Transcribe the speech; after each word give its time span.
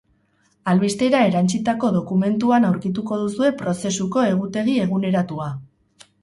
Albistera 0.71 1.19
erantsitako 1.31 1.91
dokumentuan 1.97 2.65
aurkituko 2.71 3.19
duzue 3.25 3.51
prozesuko 3.61 4.25
egutegi 4.31 4.75
eguneratua. 4.87 5.53